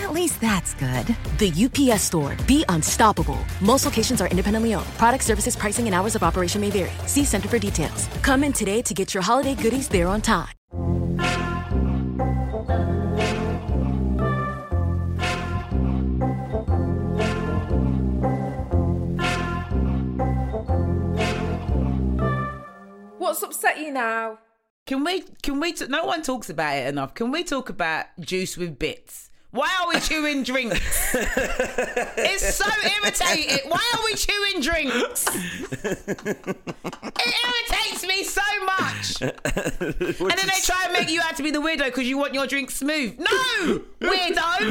At 0.00 0.12
least 0.12 0.40
that's 0.40 0.74
good. 0.74 1.14
The 1.38 1.52
UPS 1.66 2.02
store. 2.02 2.36
Be 2.46 2.64
unstoppable. 2.68 3.38
Most 3.60 3.84
locations 3.84 4.20
are 4.20 4.28
independently 4.28 4.74
owned. 4.74 4.86
Product 4.98 5.22
services, 5.22 5.54
pricing, 5.56 5.86
and 5.86 5.94
hours 5.94 6.14
of 6.14 6.22
operation 6.22 6.60
may 6.60 6.70
vary. 6.70 6.92
See 7.06 7.24
Center 7.24 7.48
for 7.48 7.58
details. 7.58 8.08
Come 8.22 8.42
in 8.42 8.52
today 8.52 8.82
to 8.82 8.94
get 8.94 9.14
your 9.14 9.22
holiday 9.22 9.54
goodies 9.54 9.88
there 9.88 10.08
on 10.08 10.20
time. 10.20 10.48
What's 23.18 23.42
upset 23.42 23.78
you 23.78 23.92
now? 23.92 24.38
Can 24.86 25.04
we? 25.04 25.22
Can 25.42 25.60
we? 25.60 25.72
T- 25.72 25.86
no 25.86 26.04
one 26.04 26.22
talks 26.22 26.50
about 26.50 26.76
it 26.76 26.88
enough. 26.88 27.14
Can 27.14 27.30
we 27.30 27.44
talk 27.44 27.68
about 27.68 28.06
juice 28.18 28.56
with 28.56 28.78
bits? 28.78 29.29
Why 29.52 29.68
are 29.80 29.88
we 29.88 29.98
chewing 30.00 30.44
drinks? 30.44 30.78
it's 31.14 32.54
so 32.54 32.64
irritating. 33.02 33.68
Why 33.68 33.82
are 33.94 34.04
we 34.04 34.14
chewing 34.14 34.60
drinks? 34.62 35.26
It 37.22 37.34
irritates 37.44 38.06
me 38.06 38.22
so 38.24 38.42
much. 38.64 39.20
and 39.20 39.32
then 40.30 40.46
they 40.46 40.60
try 40.62 40.84
and 40.84 40.92
make 40.92 41.10
you 41.10 41.20
out 41.20 41.36
to 41.36 41.42
be 41.42 41.50
the 41.50 41.60
weirdo 41.60 41.86
because 41.86 42.06
you 42.06 42.16
want 42.16 42.32
your 42.34 42.46
drink 42.46 42.70
smooth. 42.70 43.18
No, 43.18 43.80
weirdo. 44.00 44.70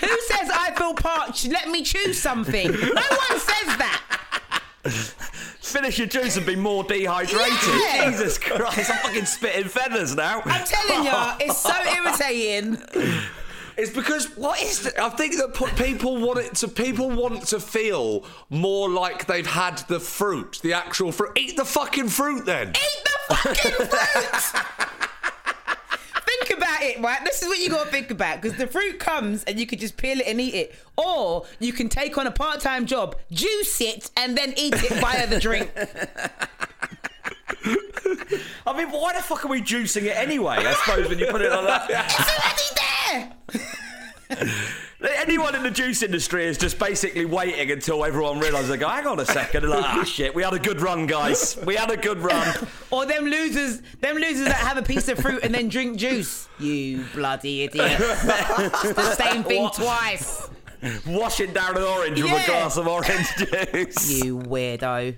Who 0.00 0.20
says 0.26 0.50
I 0.52 0.74
feel 0.76 0.92
parched? 0.94 1.46
Let 1.48 1.68
me 1.70 1.82
choose 1.82 2.20
something. 2.20 2.70
No 2.70 2.76
one 2.76 3.40
says 3.40 3.76
that. 3.78 4.02
Finish 5.76 5.98
your 5.98 6.06
juice 6.06 6.38
and 6.38 6.46
be 6.46 6.56
more 6.56 6.84
dehydrated. 6.84 7.52
Yeah. 7.68 8.10
Jesus 8.10 8.38
Christ, 8.38 8.90
I'm 8.90 8.96
fucking 9.00 9.26
spitting 9.26 9.68
feathers 9.68 10.16
now. 10.16 10.40
I'm 10.46 10.64
telling 10.64 11.04
you, 11.04 11.12
it's 11.40 11.58
so 11.58 11.74
irritating. 11.94 12.78
It's 13.76 13.90
because 13.90 14.34
what 14.38 14.58
is 14.62 14.84
the, 14.84 14.98
I 15.04 15.10
think 15.10 15.36
that 15.36 15.52
people 15.76 16.16
want 16.16 16.38
it 16.38 16.54
to 16.54 16.68
people 16.68 17.10
want 17.10 17.46
to 17.48 17.60
feel 17.60 18.24
more 18.48 18.88
like 18.88 19.26
they've 19.26 19.46
had 19.46 19.76
the 19.80 20.00
fruit, 20.00 20.60
the 20.62 20.72
actual 20.72 21.12
fruit. 21.12 21.32
Eat 21.36 21.58
the 21.58 21.64
fucking 21.66 22.08
fruit 22.08 22.46
then. 22.46 22.70
Eat 22.70 23.08
the 23.28 23.34
fucking 23.34 23.86
fruit. 23.86 24.85
It, 26.86 27.00
right? 27.00 27.22
This 27.24 27.42
is 27.42 27.48
what 27.48 27.58
you 27.58 27.68
got 27.68 27.84
to 27.84 27.90
think 27.90 28.10
about 28.10 28.40
because 28.40 28.56
the 28.58 28.66
fruit 28.66 28.98
comes 28.98 29.44
and 29.44 29.58
you 29.60 29.66
can 29.66 29.78
just 29.78 29.96
peel 29.96 30.20
it 30.20 30.26
and 30.26 30.40
eat 30.40 30.54
it, 30.54 30.74
or 30.96 31.44
you 31.58 31.72
can 31.72 31.88
take 31.88 32.16
on 32.18 32.26
a 32.26 32.30
part-time 32.30 32.86
job, 32.86 33.16
juice 33.30 33.80
it, 33.80 34.10
and 34.16 34.36
then 34.36 34.54
eat 34.56 34.74
it 34.74 34.92
via 35.00 35.26
the 35.26 35.40
drink. 35.40 35.70
I 38.66 38.76
mean, 38.76 38.90
why 38.90 39.12
the 39.14 39.22
fuck 39.22 39.44
are 39.44 39.48
we 39.48 39.60
juicing 39.62 40.04
it 40.04 40.16
anyway? 40.16 40.56
I 40.58 40.72
suppose 40.74 41.08
when 41.08 41.18
you 41.18 41.26
put 41.26 41.40
it 41.40 41.50
like 41.50 41.88
that. 41.88 42.14
It's 42.18 42.30
already 44.30 44.52
there. 44.52 44.54
Anyone 45.02 45.54
in 45.54 45.62
the 45.62 45.70
juice 45.70 46.02
industry 46.02 46.46
is 46.46 46.56
just 46.56 46.78
basically 46.78 47.26
waiting 47.26 47.70
until 47.70 48.04
everyone 48.04 48.38
realises 48.38 48.68
they 48.70 48.78
go, 48.78 48.88
hang 48.88 49.06
on 49.06 49.20
a 49.20 49.26
second, 49.26 49.64
and 49.64 49.72
like, 49.72 49.84
ah 49.84 50.04
shit, 50.06 50.34
we 50.34 50.42
had 50.42 50.54
a 50.54 50.58
good 50.58 50.80
run, 50.80 51.06
guys. 51.06 51.58
We 51.66 51.74
had 51.74 51.90
a 51.90 51.96
good 51.96 52.18
run. 52.18 52.66
Or 52.90 53.04
them 53.04 53.24
losers, 53.24 53.82
them 54.00 54.16
losers 54.16 54.46
that 54.46 54.54
have 54.54 54.76
a 54.78 54.82
piece 54.82 55.08
of 55.08 55.18
fruit 55.18 55.42
and 55.42 55.52
then 55.52 55.68
drink 55.68 55.98
juice. 55.98 56.48
You 56.58 57.04
bloody 57.12 57.64
idiot! 57.64 57.98
the 57.98 59.14
same 59.18 59.42
thing 59.42 59.68
twice. 59.74 60.48
Washing 61.06 61.52
down 61.52 61.76
an 61.76 61.82
orange 61.82 62.20
with 62.22 62.30
a 62.32 62.46
glass 62.46 62.76
of 62.76 62.86
orange 62.86 63.28
juice. 63.36 64.10
You 64.24 64.38
weirdo. 64.38 65.16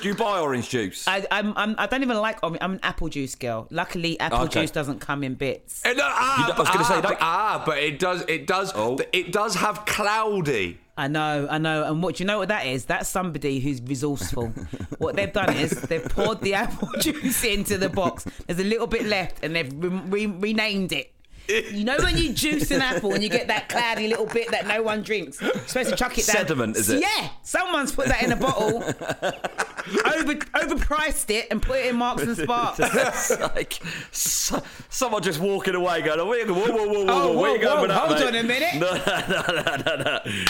Do 0.00 0.08
you 0.08 0.14
buy 0.14 0.38
orange 0.40 0.68
juice? 0.68 1.06
I, 1.08 1.26
I'm, 1.30 1.52
I'm, 1.56 1.74
I 1.78 1.86
don't 1.86 2.02
even 2.02 2.16
like 2.18 2.42
orange. 2.42 2.58
I'm 2.60 2.72
an 2.74 2.80
apple 2.82 3.08
juice 3.08 3.34
girl. 3.34 3.66
Luckily, 3.70 4.18
apple 4.20 4.40
Okay. 4.42 4.62
juice 4.62 4.70
doesn't 4.70 5.00
come 5.00 5.24
in 5.24 5.34
bits. 5.34 5.82
No, 5.84 5.92
ah, 5.98 6.46
You 6.48 6.52
I 6.54 6.58
was 6.58 6.68
gonna 6.68 6.80
ah, 6.80 6.88
say, 6.88 7.00
but, 7.00 7.16
ah, 7.20 7.62
but 7.64 7.78
it 7.78 7.98
does, 7.98 8.22
it 8.28 8.46
does, 8.46 8.72
Oh. 8.74 8.98
it 9.12 9.32
does 9.32 9.54
have 9.56 9.84
cloudy. 9.86 10.78
I 10.96 11.08
know, 11.08 11.48
I 11.50 11.58
know. 11.58 11.84
And 11.84 12.02
what 12.02 12.16
do 12.16 12.22
you 12.22 12.26
know 12.26 12.38
what 12.38 12.48
that 12.48 12.66
is? 12.66 12.84
That's 12.84 13.08
somebody 13.08 13.58
who's 13.58 13.82
resourceful. 13.82 14.48
what 14.98 15.16
they've 15.16 15.32
done 15.32 15.52
is 15.56 15.70
they've 15.72 16.04
poured 16.04 16.40
the 16.40 16.54
apple 16.54 16.88
juice 17.00 17.42
into 17.42 17.78
the 17.78 17.88
box. 17.88 18.24
There's 18.46 18.60
a 18.60 18.64
little 18.64 18.86
bit 18.86 19.04
left, 19.06 19.42
and 19.42 19.56
they've 19.56 19.72
re- 19.74 19.88
re- 19.88 20.26
renamed 20.26 20.92
it. 20.92 21.12
You 21.48 21.84
know 21.84 21.96
when 21.98 22.16
you 22.16 22.32
juice 22.32 22.70
an 22.70 22.80
apple 22.80 23.12
and 23.12 23.22
you 23.22 23.28
get 23.28 23.48
that 23.48 23.68
cloudy 23.68 24.08
little 24.08 24.26
bit 24.26 24.50
that 24.50 24.66
no 24.66 24.82
one 24.82 25.02
drinks. 25.02 25.40
You're 25.40 25.52
supposed 25.66 25.90
to 25.90 25.96
chuck 25.96 26.16
it 26.18 26.26
down. 26.26 26.36
Sediment, 26.36 26.76
is 26.76 26.88
it? 26.88 27.00
Yeah. 27.02 27.28
Someone's 27.42 27.92
put 27.92 28.06
that 28.06 28.22
in 28.22 28.32
a 28.32 28.36
bottle, 28.36 28.80
over 29.86 30.34
overpriced 30.34 31.30
it, 31.30 31.48
and 31.50 31.60
put 31.60 31.78
it 31.80 31.86
in 31.86 31.96
Marks 31.96 32.22
and 32.22 32.36
Sparks. 32.36 32.78
like 33.54 33.80
so, 34.10 34.62
someone 34.88 35.22
just 35.22 35.40
walking 35.40 35.74
away 35.74 36.02
going, 36.02 36.20
oh, 36.20 36.26
where, 36.26 36.46
whoa, 36.46 36.54
whoa, 36.54 36.86
whoa, 36.86 37.04
whoa, 37.04 37.06
Oh, 37.08 37.32
whoa, 37.32 37.40
where 37.40 37.50
you 37.52 37.58
whoa, 37.58 37.64
going 37.76 37.82
with 37.82 37.90
whoa, 37.90 38.06
hold 38.06 38.22
on 38.22 38.34
a 38.34 38.42
minute. 38.42 38.74
No, 38.76 38.92
no, 39.28 39.62
no, 39.62 39.62
no, 39.62 39.96
no, 39.96 40.20
no. 40.24 40.44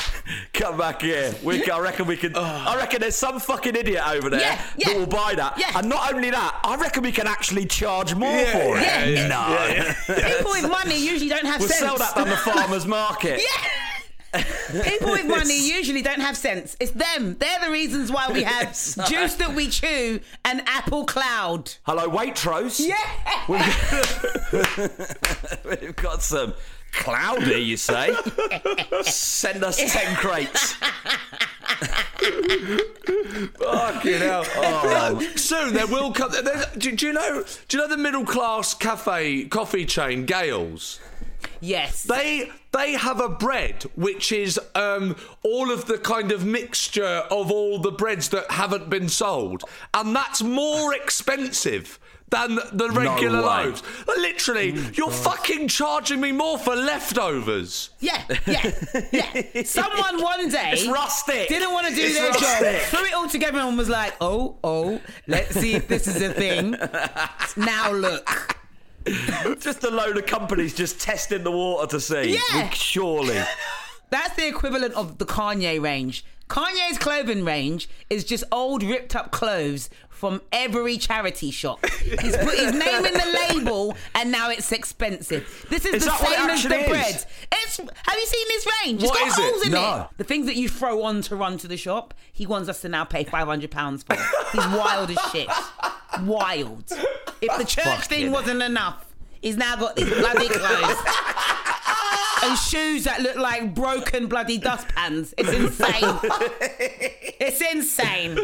Come 0.53 0.78
back 0.78 1.03
here. 1.03 1.34
We, 1.43 1.65
I 1.69 1.78
reckon 1.81 2.06
we 2.06 2.17
can. 2.17 2.33
Oh. 2.37 2.41
I 2.43 2.77
reckon 2.77 3.00
there's 3.00 3.17
some 3.17 3.41
fucking 3.41 3.75
idiot 3.77 4.03
over 4.06 4.31
there 4.31 4.41
Yeah, 4.41 4.62
yeah. 4.77 4.89
that 4.89 4.97
will 4.99 5.06
buy 5.06 5.34
that. 5.37 5.59
Yeah. 5.59 5.72
And 5.78 5.89
not 5.89 6.12
only 6.15 6.31
that, 6.31 6.61
I 6.62 6.77
reckon 6.77 7.03
we 7.03 7.12
can 7.12 7.27
actually 7.27 7.66
charge 7.66 8.15
more 8.15 8.31
Yeah, 8.31 8.53
for 8.53 8.78
it. 8.78 8.83
yeah, 8.83 9.05
yeah, 9.05 9.95
no. 10.09 10.15
People 10.37 10.53
with 10.53 10.71
money 10.71 10.97
usually 10.99 11.28
don't 11.28 11.45
have 11.47 11.61
We'll 11.61 11.69
sense. 11.69 11.81
sell 11.81 11.97
that 11.99 12.16
on 12.16 12.28
the 12.28 12.37
farmer's 12.37 12.87
market. 12.87 13.41
People 14.84 15.11
with 15.12 15.27
money 15.27 15.56
usually 15.56 16.03
don't 16.03 16.21
have 16.21 16.37
sense. 16.37 16.77
It's 16.81 16.91
them. 16.93 17.37
They're 17.39 17.61
the 17.65 17.71
reasons 17.71 18.11
why 18.11 18.31
we 18.33 18.43
have 18.43 18.72
juice 19.09 19.34
that 19.37 19.55
we 19.55 19.69
chew 19.69 20.21
and 20.45 20.62
apple 20.67 21.05
cloud. 21.05 21.72
Hello, 21.84 22.09
Waitrose. 22.09 22.81
Yeah. 22.81 22.97
We've 25.65 25.97
got 25.97 26.22
some 26.25 26.54
cloudy, 26.92 27.60
you 27.60 27.77
say? 27.77 28.15
Send 29.03 29.63
us 29.65 29.77
10 29.77 30.16
crates. 30.16 30.75
Fucking 33.59 34.19
hell! 34.19 34.45
Oh. 34.57 35.21
Soon 35.37 35.75
there 35.75 35.87
will 35.87 36.13
come. 36.13 36.30
Do, 36.78 36.92
do 36.92 37.07
you 37.07 37.13
know? 37.13 37.45
Do 37.69 37.77
you 37.77 37.83
know 37.83 37.89
the 37.89 37.97
middle 37.97 38.25
class 38.25 38.75
cafe 38.75 39.45
coffee 39.45 39.84
chain 39.84 40.25
GAIL's? 40.27 41.01
Yes. 41.60 42.02
They 42.02 42.50
they 42.72 42.92
have 42.92 43.20
a 43.20 43.28
bread 43.28 43.84
which 43.96 44.32
is 44.32 44.58
um, 44.74 45.16
all 45.42 45.70
of 45.70 45.86
the 45.86 45.98
kind 45.98 46.32
of 46.32 46.44
mixture 46.44 47.22
of 47.30 47.50
all 47.50 47.78
the 47.78 47.92
breads 47.92 48.28
that 48.30 48.50
haven't 48.50 48.91
been 48.91 49.08
sold, 49.08 49.62
and 49.92 50.14
that's 50.14 50.42
more 50.42 50.94
expensive. 50.94 51.98
Than 52.30 52.56
the 52.72 52.91
regular 52.91 53.42
way. 53.42 53.66
loaves. 53.66 53.82
Literally, 54.08 54.70
you're 54.94 55.10
fucking 55.10 55.68
charging 55.68 56.20
me 56.20 56.32
more 56.32 56.58
for 56.58 56.74
leftovers. 56.74 57.91
Yeah, 58.00 58.24
yeah, 58.46 58.72
yeah. 59.12 59.62
Someone 59.64 60.20
one 60.20 60.48
day 60.48 60.70
It's 60.72 60.86
rustic. 60.88 61.46
didn't 61.48 61.72
want 61.72 61.86
to 61.88 61.94
do 61.94 62.00
It's 62.02 62.18
their 62.18 62.32
job, 62.32 62.42
rustic. 62.42 62.80
threw 62.88 63.04
it 63.06 63.14
all 63.14 63.28
together, 63.28 63.58
and 63.60 63.78
was 63.78 63.88
like, 63.88 64.14
"Oh, 64.20 64.56
oh, 64.64 65.00
let's 65.28 65.54
see 65.54 65.74
if 65.74 65.86
this 65.86 66.08
is 66.08 66.20
a 66.22 66.32
thing." 66.32 66.70
now 67.56 67.92
look, 67.92 68.56
Just 69.60 69.84
a 69.84 69.91
load 69.91 70.16
of 70.16 70.27
companies 70.27 70.74
just 70.74 71.01
testing 71.01 71.45
the 71.45 71.51
water 71.51 71.86
to 71.89 72.01
see. 72.01 72.34
Yeah. 72.54 72.71
Surely. 72.71 73.39
that's 74.10 74.34
the 74.36 74.47
equivalent 74.48 74.95
of 74.95 75.18
the 75.18 75.27
Kanye 75.27 75.80
range. 75.83 76.24
Kanye's 76.48 76.98
clothing 76.98 77.45
range 77.45 77.89
is 78.10 78.22
just 78.24 78.45
old, 78.53 78.83
ripped 78.83 79.16
up 79.16 79.30
clothes 79.30 79.89
from 80.10 80.41
every 80.53 80.98
charity 80.98 81.51
shop. 81.51 81.84
He's 82.03 82.36
put 82.36 82.54
his 82.59 82.72
name 82.72 83.04
in 83.04 83.12
the 83.15 83.47
label, 83.54 83.97
and 84.15 84.30
now 84.30 84.51
it's 84.51 84.71
expensive. 84.71 85.66
This 85.71 85.84
is, 85.86 85.95
Is 85.95 86.04
the 86.04 86.12
it 86.12 86.18
same 86.18 86.51
as 86.51 86.62
the 86.62 86.68
bread. 86.68 87.15
is? 87.16 87.27
It's. 87.51 87.77
Have 87.78 88.16
you 88.18 88.27
seen 88.27 88.47
this 88.48 88.66
range? 88.84 89.03
What 89.03 89.18
it's 89.22 89.28
is 89.30 89.36
got 89.36 89.42
it? 89.42 89.51
holes 89.53 89.66
in 89.66 89.72
No. 89.72 90.09
it. 90.12 90.18
The 90.18 90.24
things 90.24 90.47
that 90.47 90.56
you 90.56 90.68
throw 90.68 91.03
on 91.03 91.22
to 91.22 91.34
run 91.36 91.56
to 91.59 91.66
the 91.68 91.77
shop, 91.78 92.12
he 92.33 92.47
wants 92.47 92.68
us 92.68 92.83
to 92.83 92.89
now 92.91 93.04
pay 93.04 93.24
five 93.24 93.47
hundred 93.48 93.71
pounds 93.71 94.03
for. 94.03 94.15
He's 94.53 94.66
wild 94.66 95.10
as 95.10 95.18
shit. 95.33 95.48
Wild. 96.22 96.92
If 97.44 97.58
the 97.58 97.64
church 97.64 98.06
thing 98.06 98.30
wasn't 98.30 98.62
enough, 98.62 99.14
he's 99.41 99.56
now 99.56 99.76
got 99.76 99.96
these 99.96 100.12
bloody 100.12 100.48
clothes. 100.48 100.96
And 102.42 102.58
shoes 102.58 103.04
that 103.04 103.22
look 103.22 103.36
like 103.36 103.74
broken 103.74 104.26
bloody 104.26 104.58
dustpans. 104.58 105.32
It's 105.38 105.50
insane. 105.50 106.18
it's 107.41 107.60
insane. 107.72 108.38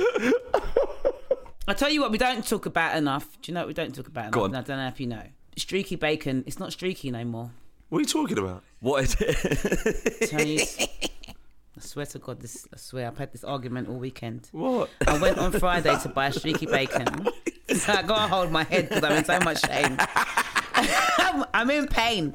I 1.69 1.75
tell 1.75 1.91
you 1.91 2.01
what, 2.01 2.11
we 2.11 2.17
don't 2.17 2.47
talk 2.47 2.65
about 2.65 2.97
enough. 2.97 3.37
Do 3.43 3.51
you 3.51 3.55
know 3.55 3.61
what 3.61 3.69
we 3.69 3.75
don't 3.75 3.95
talk 3.95 4.07
about 4.07 4.23
enough? 4.23 4.33
Go 4.33 4.45
on. 4.45 4.55
And 4.55 4.57
I 4.57 4.63
don't 4.63 4.79
know 4.79 4.87
if 4.87 5.01
you 5.01 5.07
know. 5.07 5.23
Streaky 5.57 5.97
bacon. 5.97 6.45
It's 6.47 6.59
not 6.59 6.73
streaky 6.73 7.11
no 7.11 7.25
more. 7.27 7.51
What 7.91 7.99
are 7.99 8.01
you 8.01 8.07
talking 8.07 8.39
about? 8.39 8.63
What 8.81 9.05
is 9.05 9.17
it? 9.21 10.31
Tony's. 10.31 10.79
I 11.81 11.83
swear 11.83 12.05
to 12.05 12.19
God, 12.19 12.41
this. 12.41 12.69
I 12.75 12.77
swear, 12.77 13.07
I've 13.07 13.17
had 13.17 13.33
this 13.33 13.43
argument 13.43 13.89
all 13.89 13.97
weekend. 13.97 14.49
What? 14.53 14.91
I 15.07 15.17
went 15.17 15.39
on 15.39 15.51
Friday 15.53 15.97
to 16.03 16.11
buy 16.11 16.29
streaky 16.29 16.67
bacon. 16.67 17.07
I 17.89 18.03
gotta 18.03 18.29
hold 18.29 18.51
my 18.51 18.65
head 18.65 18.91
because 18.91 19.03
I'm 19.03 19.13
in 19.17 19.25
so 19.25 19.41
much 19.41 19.65
shame. 19.65 19.97
I'm, 20.75 21.45
I'm 21.55 21.71
in 21.71 21.89
pain. 21.89 22.35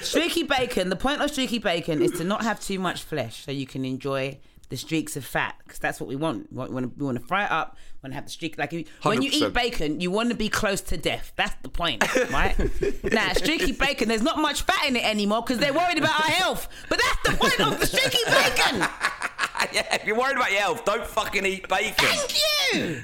Streaky 0.00 0.44
bacon. 0.44 0.90
The 0.90 0.96
point 0.96 1.20
of 1.20 1.30
streaky 1.32 1.58
bacon 1.58 2.02
is 2.02 2.12
to 2.12 2.24
not 2.24 2.44
have 2.44 2.60
too 2.60 2.78
much 2.78 3.02
flesh, 3.02 3.44
so 3.44 3.50
you 3.50 3.66
can 3.66 3.84
enjoy 3.84 4.38
the 4.72 4.78
streaks 4.78 5.18
of 5.18 5.24
fat, 5.24 5.54
because 5.62 5.78
that's 5.78 6.00
what 6.00 6.08
we 6.08 6.16
want. 6.16 6.50
We 6.50 6.56
want, 6.56 6.96
we 6.96 7.04
want 7.04 7.20
to 7.20 7.24
fry 7.26 7.44
it 7.44 7.50
up. 7.50 7.76
We 8.02 8.06
want 8.06 8.12
to 8.12 8.14
have 8.14 8.24
the 8.24 8.30
streak. 8.30 8.56
Like 8.56 8.72
you, 8.72 8.86
when 9.02 9.20
you 9.20 9.30
100%. 9.30 9.34
eat 9.34 9.52
bacon, 9.52 10.00
you 10.00 10.10
want 10.10 10.30
to 10.30 10.34
be 10.34 10.48
close 10.48 10.80
to 10.80 10.96
death. 10.96 11.34
That's 11.36 11.54
the 11.62 11.68
point, 11.68 12.02
right? 12.30 12.56
now, 13.04 13.34
streaky 13.34 13.72
bacon. 13.72 14.08
There's 14.08 14.22
not 14.22 14.38
much 14.38 14.62
fat 14.62 14.88
in 14.88 14.96
it 14.96 15.04
anymore 15.04 15.42
because 15.42 15.58
they're 15.58 15.74
worried 15.74 15.98
about 15.98 16.18
our 16.18 16.30
health. 16.30 16.68
But 16.88 17.00
that's 17.02 17.22
the 17.28 17.36
point 17.36 17.60
of 17.60 17.80
the 17.80 17.86
streaky 17.86 18.24
bacon. 18.24 18.80
yeah, 19.74 19.94
if 19.94 20.06
you're 20.06 20.16
worried 20.16 20.36
about 20.36 20.50
your 20.50 20.60
health, 20.60 20.86
don't 20.86 21.06
fucking 21.06 21.44
eat 21.44 21.68
bacon. 21.68 21.94
Thank 21.98 22.34
you. 22.72 22.94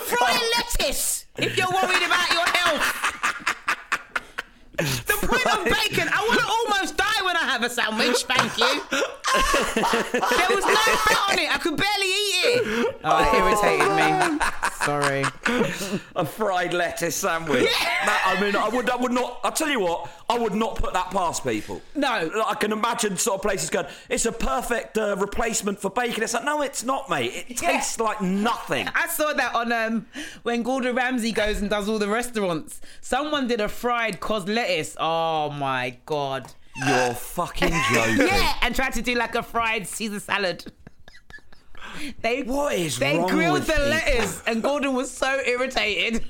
Fry 0.00 0.50
lettuce 0.56 1.26
if 1.38 1.56
you're 1.56 1.70
worried 1.70 2.02
about 2.02 2.32
your 2.32 2.46
health. 2.46 3.12
The 4.78 5.26
point 5.28 5.46
of 5.46 5.64
bacon, 5.64 6.08
I 6.12 6.26
want 6.26 6.40
to 6.40 6.46
almost 6.46 6.96
die 6.96 7.21
I 7.42 7.46
have 7.46 7.62
a 7.64 7.70
sandwich. 7.70 8.24
Thank 8.24 8.56
you. 8.58 8.82
there 8.90 10.56
was 10.56 10.64
no 10.64 10.74
fat 10.74 11.30
on 11.30 11.38
it. 11.38 11.54
I 11.54 11.58
could 11.58 11.76
barely 11.76 12.06
eat 12.06 12.44
it. 12.44 12.96
Oh, 13.04 13.18
it 13.20 13.34
irritated 13.38 13.90
me. 13.96 14.38
Sorry. 14.84 15.24
a 16.16 16.24
fried 16.24 16.72
lettuce 16.72 17.16
sandwich. 17.16 17.64
That, 17.64 18.36
I 18.36 18.40
mean, 18.40 18.54
I 18.56 18.68
would, 18.68 18.88
I 18.90 18.96
would 18.96 19.12
not. 19.12 19.40
I'll 19.42 19.52
tell 19.52 19.68
you 19.68 19.80
what, 19.80 20.10
I 20.28 20.38
would 20.38 20.54
not 20.54 20.76
put 20.76 20.92
that 20.92 21.10
past 21.10 21.44
people. 21.44 21.80
No. 21.94 22.30
Like, 22.34 22.46
I 22.46 22.54
can 22.54 22.72
imagine 22.72 23.16
sort 23.16 23.36
of 23.36 23.42
places 23.42 23.70
going, 23.70 23.86
"It's 24.08 24.26
a 24.26 24.32
perfect 24.32 24.98
uh, 24.98 25.16
replacement 25.18 25.80
for 25.80 25.90
bacon." 25.90 26.22
It's 26.22 26.34
like, 26.34 26.44
no, 26.44 26.62
it's 26.62 26.84
not, 26.84 27.08
mate. 27.10 27.44
It 27.48 27.56
tastes 27.56 27.98
like 27.98 28.20
nothing. 28.20 28.88
I 28.94 29.06
saw 29.08 29.32
that 29.32 29.54
on 29.54 29.72
um 29.72 30.06
when 30.42 30.62
Gordon 30.62 30.94
Ramsay 30.94 31.32
goes 31.32 31.60
and 31.60 31.70
does 31.70 31.88
all 31.88 31.98
the 31.98 32.08
restaurants. 32.08 32.80
Someone 33.00 33.46
did 33.48 33.60
a 33.60 33.68
fried 33.68 34.20
cos 34.20 34.46
lettuce. 34.46 34.96
Oh 34.98 35.50
my 35.50 35.96
god. 36.06 36.52
You're 36.76 37.14
fucking 37.14 37.68
joking. 37.92 38.26
Yeah, 38.26 38.54
and 38.62 38.74
tried 38.74 38.92
to 38.94 39.02
do 39.02 39.14
like 39.14 39.34
a 39.34 39.42
fried 39.42 39.86
Caesar 39.86 40.20
salad. 40.20 40.64
They 42.22 42.42
What 42.42 42.74
is 42.74 42.98
they 42.98 43.18
wrong 43.18 43.28
grilled 43.28 43.52
with 43.54 43.66
the 43.66 43.74
people? 43.74 43.88
lettuce, 43.88 44.42
and 44.46 44.62
Gordon 44.62 44.94
was 44.94 45.10
so 45.10 45.40
irritated. 45.44 46.24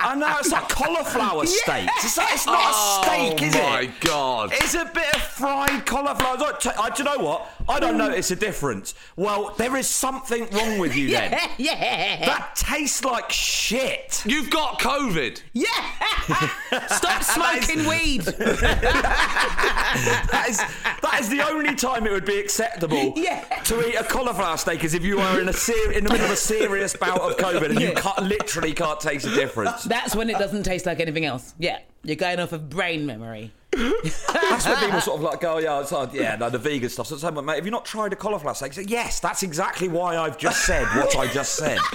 I 0.00 0.14
know 0.16 0.36
it's 0.38 0.50
like 0.52 0.68
cauliflower 0.68 1.46
steaks. 1.46 2.04
It's, 2.04 2.16
like, 2.18 2.34
it's 2.34 2.44
not 2.46 2.70
a 2.70 2.74
steak, 3.04 3.32
oh 3.42 3.47
my 3.78 3.92
god! 4.00 4.50
It's 4.52 4.74
a 4.74 4.84
bit 4.86 5.14
of 5.14 5.22
fried 5.22 5.86
cauliflower. 5.86 6.36
Look, 6.36 6.60
t- 6.60 6.70
I, 6.70 6.90
do 6.90 7.04
you 7.04 7.08
know 7.08 7.18
what? 7.24 7.48
I 7.68 7.78
don't 7.78 7.94
mm. 7.94 7.98
notice 7.98 8.30
a 8.32 8.36
difference. 8.36 8.94
Well, 9.14 9.54
there 9.56 9.76
is 9.76 9.86
something 9.86 10.48
wrong 10.50 10.78
with 10.78 10.96
you 10.96 11.10
then. 11.12 11.32
yeah, 11.58 12.18
yeah, 12.18 12.26
That 12.26 12.56
tastes 12.56 13.04
like 13.04 13.30
shit. 13.30 14.22
You've 14.26 14.50
got 14.50 14.80
COVID. 14.80 15.42
yeah. 15.52 15.68
Stop 16.88 17.22
smoking 17.68 17.86
weed. 17.86 18.22
That 20.32 20.46
is, 20.48 20.56
that 21.02 21.20
is 21.20 21.28
the 21.28 21.42
only 21.46 21.74
time 21.74 22.06
it 22.06 22.12
would 22.12 22.24
be 22.24 22.38
acceptable 22.38 23.12
Yeah. 23.16 23.44
to 23.64 23.88
eat 23.88 23.94
a 23.94 24.04
cauliflower 24.04 24.56
steak 24.56 24.82
is 24.84 24.94
if 24.94 25.04
you 25.04 25.20
are 25.20 25.40
in 25.40 25.48
a 25.48 25.52
ser- 25.52 25.92
in 25.92 26.04
the 26.04 26.10
middle 26.10 26.26
of 26.26 26.32
a 26.32 26.36
serious 26.36 26.96
bout 26.96 27.20
of 27.20 27.36
COVID 27.36 27.70
and 27.70 27.80
you 27.80 27.92
can't, 27.92 28.22
literally 28.24 28.72
can't 28.72 28.98
taste 29.00 29.26
a 29.26 29.34
difference. 29.34 29.84
That's 29.84 30.16
when 30.16 30.30
it 30.30 30.38
doesn't 30.38 30.64
taste 30.64 30.86
like 30.86 31.00
anything 31.00 31.24
else. 31.24 31.54
Yeah, 31.58 31.78
you're 32.02 32.16
going 32.16 32.40
off 32.40 32.52
of 32.52 32.68
brain 32.68 33.06
memory. 33.06 33.52
That's 33.72 34.66
when 34.66 34.76
people 34.78 35.00
sort 35.00 35.18
of 35.18 35.22
like 35.22 35.40
go, 35.40 35.58
yeah, 35.58 35.80
it's 35.80 35.92
like, 35.92 36.12
yeah, 36.12 36.36
no, 36.36 36.50
the 36.50 36.58
vegan 36.58 36.88
stuff. 36.88 37.06
So 37.06 37.14
it's 37.14 37.24
like, 37.24 37.34
mate, 37.34 37.56
have 37.56 37.64
you 37.64 37.70
not 37.70 37.84
tried 37.84 38.12
a 38.12 38.16
cauliflower 38.16 38.54
steak? 38.54 38.72
So, 38.72 38.80
yes, 38.80 39.20
that's 39.20 39.42
exactly 39.42 39.88
why 39.88 40.16
I've 40.16 40.38
just 40.38 40.64
said 40.64 40.84
what 40.96 41.16
I 41.16 41.26
just 41.28 41.54
said. 41.56 41.78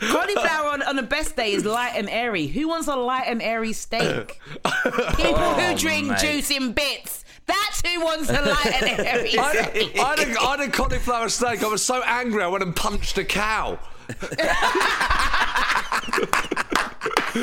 Cauliflower 0.00 0.70
on, 0.70 0.82
on 0.82 0.96
the 0.96 1.02
best 1.02 1.36
day 1.36 1.52
is 1.52 1.64
light 1.64 1.92
and 1.96 2.08
airy. 2.10 2.46
Who 2.46 2.68
wants 2.68 2.88
a 2.88 2.96
light 2.96 3.24
and 3.26 3.40
airy 3.40 3.72
steak? 3.72 4.40
People 5.16 5.36
who 5.36 5.72
oh, 5.72 5.74
drink 5.76 6.06
Oh, 6.06 6.10
mate. 6.10 6.18
juice 6.18 6.50
in 6.50 6.72
bits. 6.72 7.24
That's 7.46 7.82
who 7.86 8.00
wants 8.02 8.30
a 8.30 8.40
light 8.40 8.82
and 8.82 9.00
airy 9.06 9.38
I 9.38 9.52
steak. 9.52 9.98
I, 9.98 10.10
had 10.10 10.18
a, 10.18 10.40
I 10.40 10.50
had 10.56 10.60
a 10.68 10.70
cauliflower 10.70 11.28
steak. 11.28 11.62
I 11.62 11.68
was 11.68 11.82
so 11.82 12.02
angry. 12.04 12.42
I 12.42 12.48
went 12.48 12.64
and 12.64 12.74
punched 12.74 13.16
a 13.18 13.24
cow. 13.24 13.78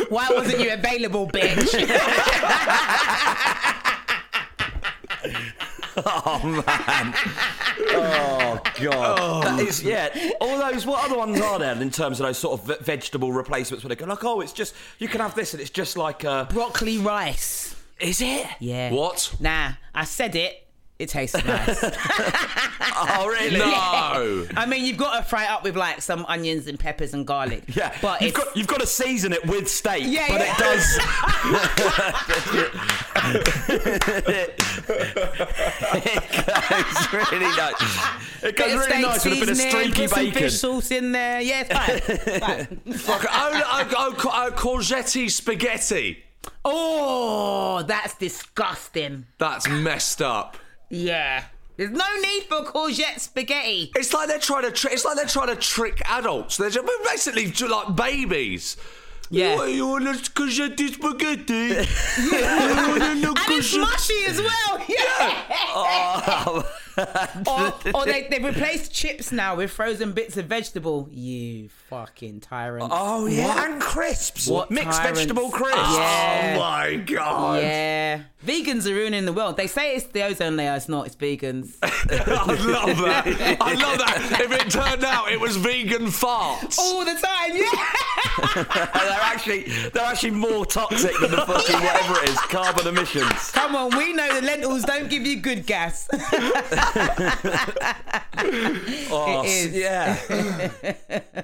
Why 0.10 0.28
wasn't 0.32 0.60
you 0.62 0.74
available, 0.74 1.28
bitch? 1.28 1.72
Oh 6.04 6.40
man! 6.44 7.14
Oh 7.90 8.60
god! 8.82 9.44
That 9.44 9.60
is 9.60 9.84
yeah. 9.84 10.32
All 10.40 10.58
those. 10.58 10.86
What 10.86 11.04
other 11.06 11.18
ones 11.18 11.40
are 11.42 11.60
there 11.60 11.80
in 11.82 11.92
terms 11.92 12.20
of 12.22 12.28
those 12.28 12.38
sort 12.38 12.62
of 12.62 12.66
ve- 12.68 12.76
vegetable 12.84 13.34
replacements? 13.34 13.84
Where 13.84 13.90
they 13.90 13.96
go 13.96 14.06
like, 14.06 14.24
oh, 14.24 14.40
it's 14.40 14.54
just 14.54 14.74
you 15.00 15.10
can 15.10 15.20
have 15.20 15.36
this, 15.36 15.54
and 15.54 15.60
it's 15.62 15.70
just 15.70 15.98
like 15.98 16.24
uh, 16.24 16.46
Broccoli 16.46 16.98
rice. 16.98 17.76
is 18.00 18.22
it? 18.22 18.48
Yeah. 18.60 18.92
What? 18.94 19.36
Nah, 19.42 19.74
I 19.94 20.06
said 20.06 20.36
it. 20.38 20.66
It 21.02 21.10
tastes 21.10 21.44
nice. 21.44 21.84
Oh 23.04 23.28
really? 23.28 23.58
No. 23.58 24.46
I 24.56 24.66
mean, 24.68 24.86
you've 24.86 24.98
got 24.98 25.18
to 25.18 25.24
fry 25.24 25.46
it 25.46 25.50
up 25.50 25.64
with 25.64 25.76
like 25.76 26.02
some 26.02 26.26
onions 26.28 26.68
and 26.68 26.78
peppers 26.78 27.14
and 27.14 27.26
garlic. 27.26 27.64
Yeah, 27.76 27.96
but 28.02 28.22
you've 28.22 28.34
got 28.34 28.56
you've 28.56 28.68
got 28.68 28.80
to 28.82 28.86
season 28.86 29.34
it 29.34 29.44
with 29.48 29.68
steak, 29.70 30.04
Yeah, 30.06 30.28
but 30.28 30.42
yeah. 30.42 30.54
it 30.54 30.58
does. 30.60 31.00
it 35.96 36.28
goes 36.70 37.32
really 37.32 37.56
nice. 37.56 38.44
It 38.44 38.56
goes 38.56 38.88
really 38.88 39.02
nice 39.02 39.26
with 39.26 39.34
a 39.34 39.40
bit 39.40 39.50
of 39.50 39.58
seasoning, 39.58 39.72
streaky 39.72 40.08
put 40.08 40.16
some 40.16 40.32
fish 40.32 40.60
sauce 40.60 40.92
in 40.92 41.12
there. 41.12 41.42
Yeah, 41.42 41.64
it's 41.68 41.72
fine. 41.74 42.00
fine. 42.40 42.94
Fuck, 42.94 43.26
oh, 43.32 43.62
oh, 43.66 43.90
oh, 43.98 44.16
oh, 44.24 44.52
courgette 44.56 45.32
spaghetti. 45.32 46.24
Oh, 46.64 47.84
that's 47.84 48.16
disgusting. 48.16 49.26
That's 49.38 49.68
messed 49.68 50.22
up. 50.22 50.58
Yeah. 50.92 51.46
There's 51.78 51.92
no 51.92 52.06
need 52.22 52.44
for 52.44 52.64
courgette 52.64 53.20
spaghetti. 53.20 53.92
It's 53.96 54.14
like 54.14 54.28
they're 54.28 54.38
trying 54.40 54.64
to. 54.64 54.72
Tri- 54.72 54.92
it's 54.92 55.04
like 55.06 55.16
they're 55.16 55.26
trying 55.26 55.48
to 55.48 55.56
trick 55.56 56.02
adults. 56.06 56.58
They're 56.58 56.70
just, 56.70 56.88
basically 57.06 57.52
like 57.68 57.96
babies. 57.96 58.78
Yeah. 59.32 59.56
What, 59.56 59.72
you 59.72 59.88
want 59.88 60.04
a 60.06 60.12
courgette 60.12 60.78
spaghetti? 60.94 61.54
you 62.22 62.32
want 62.90 63.02
a 63.02 63.30
And 63.30 63.52
it's 63.52 63.76
mushy 63.76 64.26
as 64.28 64.40
well. 64.40 64.86
Yeah. 64.90 65.44
Oh, 65.74 66.72
or 66.98 67.74
or 67.94 68.06
they, 68.06 68.28
they 68.30 68.40
replaced 68.40 68.92
chips 68.94 69.32
now 69.32 69.56
with 69.56 69.72
frozen 69.72 70.14
bits 70.14 70.38
of 70.38 70.46
vegetable. 70.46 71.08
You 71.12 71.70
fucking 71.90 72.42
tyrant. 72.42 72.90
Oh 72.92 73.26
yeah, 73.28 73.66
and 73.72 73.82
crisps. 73.82 74.48
What 74.48 74.72
Mixed 74.72 75.00
tyrants. 75.00 75.20
vegetable 75.20 75.50
crisps. 75.52 75.78
Yeah. 75.78 76.54
Oh 76.56 76.60
my 76.60 76.96
god! 76.96 77.62
Yeah. 77.62 78.22
Vegans 78.46 78.90
are 78.90 78.94
ruining 78.96 79.26
the 79.26 79.34
world. 79.34 79.56
They 79.56 79.68
say 79.68 79.96
it's 79.96 80.08
the 80.08 80.24
ozone 80.24 80.58
layer. 80.58 80.74
It's 80.76 80.90
not. 80.90 81.06
It's 81.06 81.16
vegans. 81.16 81.78
I 81.84 81.88
love 82.66 82.98
that. 82.98 83.58
I 83.62 83.74
love 83.76 83.98
that. 84.00 84.42
If 84.42 84.52
it 84.52 84.72
turned 84.72 85.04
out 85.04 85.32
it 85.32 85.40
was 85.40 85.58
vegan 85.58 86.08
farts. 86.08 86.80
All 86.80 87.06
the 87.06 87.14
time. 87.14 87.56
Yeah. 87.56 87.70
they're 88.94 89.20
actually 89.22 89.64
they're 89.94 90.04
actually 90.06 90.32
more 90.32 90.66
toxic 90.66 91.14
than 91.20 91.30
the 91.32 91.38
fucking 91.38 91.76
whatever 91.76 92.24
it 92.24 92.30
is, 92.30 92.40
carbon 92.40 92.88
emissions. 92.88 93.52
Come 93.52 93.76
on. 93.76 93.96
We 93.96 94.14
know 94.14 94.34
the 94.34 94.46
lentils 94.46 94.84
don't 94.84 95.10
give 95.10 95.24
you 95.26 95.38
good 95.40 95.68
gas. 95.68 96.08
Oh, 99.14 99.44
It 99.46 99.50
is. 99.50 99.74
Yeah. 99.76 100.18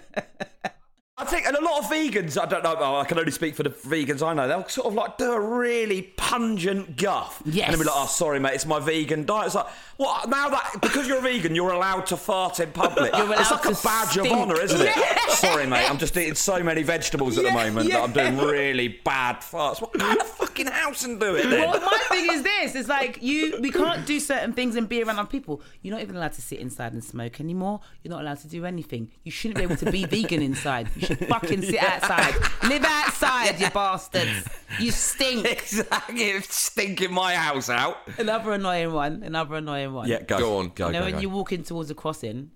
I 1.20 1.26
think, 1.26 1.48
and 1.48 1.56
a 1.56 1.62
lot 1.64 1.80
of 1.80 1.86
vegans, 1.98 2.40
I 2.42 2.46
don't 2.46 2.64
know, 2.64 2.76
oh, 2.78 2.96
I 2.98 3.06
can 3.06 3.18
only 3.20 3.32
speak 3.32 3.56
for 3.56 3.64
the 3.64 3.70
vegans 3.70 4.26
I 4.26 4.34
know, 4.34 4.48
they'll 4.48 4.68
sort 4.68 4.88
of 4.88 4.94
like 4.94 5.18
do 5.18 5.32
a 5.32 5.40
really 5.40 6.04
pungent 6.18 6.98
guff. 6.98 7.42
Yes. 7.46 7.66
And 7.66 7.74
they'll 7.74 7.82
be 7.82 7.86
like, 7.86 7.96
oh, 7.98 8.08
sorry, 8.08 8.40
mate, 8.40 8.54
it's 8.54 8.66
my 8.66 8.80
vegan 8.80 9.26
diet. 9.26 9.48
It's 9.48 9.56
like, 9.56 9.68
what, 9.98 10.30
now 10.30 10.50
that, 10.50 10.74
because 10.82 11.08
you're 11.08 11.18
a 11.18 11.22
vegan, 11.22 11.56
you're 11.56 11.72
allowed 11.72 12.06
to 12.08 12.18
fart 12.18 12.60
in 12.60 12.72
public. 12.72 13.14
It's 13.38 13.52
like 13.52 13.66
a 13.66 13.84
badge 13.84 14.18
of 14.18 14.28
honour, 14.28 14.60
isn't 14.60 14.82
it? 14.82 15.32
Sorry, 15.32 15.68
mate, 15.68 15.90
I'm 15.90 15.98
just 15.98 16.16
eating 16.18 16.36
so 16.36 16.64
many 16.64 16.82
vegetables 16.84 17.38
at 17.38 17.44
the 17.44 17.52
moment 17.52 17.88
yeah. 17.88 17.98
that 17.98 18.04
I'm 18.04 18.12
doing 18.36 18.48
really 18.48 18.88
bad 18.88 19.38
farts. 19.38 19.82
What 19.82 19.94
kind 19.94 20.20
of 20.20 20.28
fucking 20.28 20.68
house 20.68 21.04
and 21.04 21.20
do 21.20 21.36
it 21.36 21.50
then? 21.50 21.70
Well, 21.70 21.80
my 21.80 22.00
thing 22.10 22.30
is 22.32 22.44
this: 22.44 22.76
it's 22.76 22.90
like 22.90 23.22
you, 23.22 23.60
we 23.62 23.72
can't 23.72 24.06
do 24.06 24.20
certain 24.20 24.54
things 24.54 24.76
and 24.76 24.88
be 24.88 25.04
around 25.04 25.20
other 25.20 25.28
people. 25.28 25.62
You're 25.82 25.94
not 25.94 26.02
even 26.02 26.16
allowed 26.16 26.34
to 26.34 26.42
sit 26.42 26.60
inside 26.60 26.94
and 26.94 27.04
smoke 27.04 27.40
anymore. 27.40 27.82
You're 28.04 28.12
not 28.12 28.22
allowed 28.22 28.40
to 28.40 28.48
do 28.48 28.66
anything. 28.66 29.12
You 29.24 29.32
shouldn't 29.32 29.58
be 29.58 29.64
able 29.64 29.78
to 29.78 29.92
be 29.92 30.06
vegan 30.06 30.42
inside. 30.42 30.90
You 30.96 31.06
should 31.08 31.28
fucking 31.28 31.62
sit 31.62 31.84
outside. 31.88 32.36
Live 32.70 32.84
outside, 32.88 33.60
you 33.60 33.70
bastards. 33.70 34.48
You 34.80 34.92
stink. 34.92 35.46
exactly, 35.50 36.40
stinking 36.42 37.14
my 37.14 37.36
house 37.36 37.70
out. 37.70 37.98
Another 38.18 38.52
annoying 38.54 38.92
one. 38.94 39.24
Another 39.24 39.56
annoying 39.56 39.94
one. 39.94 40.08
Yeah, 40.08 40.22
go, 40.22 40.38
Go 40.40 40.58
on. 40.58 40.70
Go, 40.76 40.88
You 40.88 40.94
know 40.94 41.00
go, 41.00 41.06
when 41.06 41.14
go. 41.16 41.20
you're 41.20 41.30
walking 41.32 41.64
towards 41.64 41.90
a 41.90 41.96
crossing, 41.96 42.52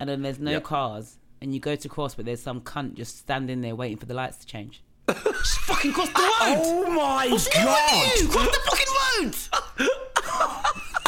and 0.00 0.08
then 0.08 0.22
there's 0.22 0.38
no 0.38 0.52
Yep. 0.52 0.64
cars, 0.64 1.18
and 1.40 1.52
you 1.54 1.60
go 1.60 1.76
to 1.76 1.88
cross, 1.88 2.14
but 2.14 2.24
there's 2.24 2.42
some 2.42 2.60
cunt 2.60 2.94
just 2.94 3.18
standing 3.18 3.60
there 3.60 3.74
waiting 3.76 3.96
for 3.98 4.06
the 4.06 4.14
lights 4.14 4.38
to 4.38 4.46
change. 4.46 4.82
Just 5.08 5.58
fucking 5.60 5.92
cross 5.92 6.08
the 6.08 6.14
road. 6.20 6.30
Oh 6.64 6.90
my 6.90 7.28
What's 7.30 7.46
god! 7.48 8.16
you? 8.18 8.26
Cross 8.28 8.46
the 8.46 8.60
fucking 8.64 9.50
road. 9.78 9.88